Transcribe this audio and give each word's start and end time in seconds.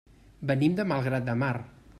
Venim 0.53 0.79
de 0.81 0.87
Malgrat 0.93 1.31
de 1.31 1.39
Mar. 1.47 1.55